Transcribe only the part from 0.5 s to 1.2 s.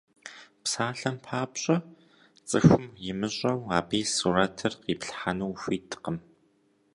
Псалъэм